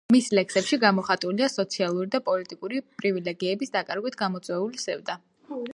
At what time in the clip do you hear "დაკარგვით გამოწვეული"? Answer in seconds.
3.79-4.85